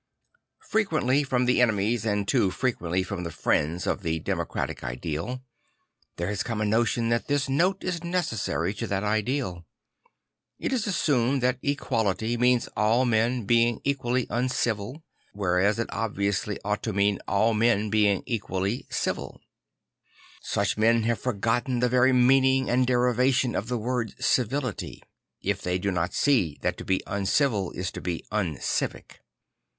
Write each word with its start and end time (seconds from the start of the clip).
Frequently 0.67 1.23
from 1.23 1.45
the 1.45 1.61
enemies 1.61 2.07
and 2.07 2.27
too 2.27 2.49
frequently 2.49 3.03
from 3.03 3.23
the 3.23 3.29
friends 3.29 3.85
of 3.85 4.01
the 4.01 4.17
democratic 4.17 4.83
ideal, 4.83 5.43
there 6.15 6.25
has 6.29 6.41
come 6.41 6.59
a 6.59 6.65
notion 6.65 7.09
that 7.09 7.27
this 7.27 7.47
note 7.47 7.83
is 7.83 8.03
necessary 8.03 8.73
to 8.73 8.87
that 8.87 9.03
ideal. 9.03 9.63
It 10.57 10.73
is 10.73 10.87
assumed 10.87 11.43
that 11.43 11.59
equality 11.61 12.35
means 12.35 12.67
all 12.75 13.05
men 13.05 13.45
being 13.45 13.79
equally 13.83 14.25
uncivil, 14.31 15.03
whereas 15.33 15.77
it 15.77 15.85
obviously 15.93 16.57
ought 16.65 16.81
to 16.81 16.93
mean 16.93 17.19
all 17.27 17.53
men 17.53 17.91
being 17.91 18.23
equally 18.25 18.87
civil 18.89 19.39
Such 20.41 20.77
people 20.77 21.01
have 21.01 21.19
forgotten 21.21 21.79
the 21.79 21.89
very 21.89 22.11
meaning 22.11 22.71
and 22.71 22.87
derivation 22.87 23.55
of 23.55 23.67
the 23.67 23.77
word 23.77 24.15
civility, 24.19 25.03
if 25.43 25.61
they 25.61 25.77
do 25.77 25.91
not 25.91 26.15
see 26.15 26.57
that 26.61 26.75
to 26.79 26.83
be 26.85 27.03
uncivil 27.05 27.69
is 27.73 27.91
to 27.91 28.01
be 28.01 28.25
uncivic. 28.31 29.19